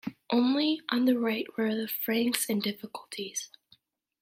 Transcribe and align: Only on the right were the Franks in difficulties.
Only 0.31 0.81
on 0.89 1.05
the 1.05 1.15
right 1.19 1.45
were 1.55 1.75
the 1.75 1.87
Franks 1.87 2.47
in 2.47 2.59
difficulties. 2.59 3.51